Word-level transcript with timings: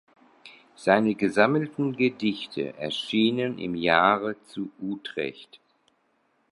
Seine 0.75 1.13
gesammelten 1.13 1.95
Gedichte 1.95 2.75
erschienen 2.75 3.59
im 3.59 3.75
Jahre 3.75 4.35
zu 4.45 4.71
Utrecht. 4.81 5.59